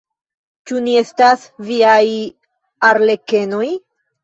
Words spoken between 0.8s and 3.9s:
ni estas viaj arlekenoj?